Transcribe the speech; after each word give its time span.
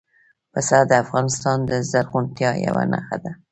پسه 0.51 0.77
د 0.89 0.91
افغانستان 1.03 1.57
د 1.69 1.71
زرغونتیا 1.91 2.51
یوه 2.67 2.83
نښه 2.91 3.17
ده. 3.23 3.31